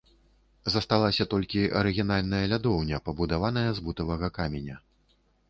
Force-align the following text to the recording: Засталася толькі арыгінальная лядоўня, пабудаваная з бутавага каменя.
Засталася 0.75 1.27
толькі 1.33 1.61
арыгінальная 1.81 2.41
лядоўня, 2.55 3.01
пабудаваная 3.11 3.67
з 3.67 3.79
бутавага 3.91 4.33
каменя. 4.41 4.75